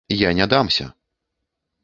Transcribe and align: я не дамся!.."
я 0.07 0.33
не 0.33 0.47
дамся!.." 0.47 0.93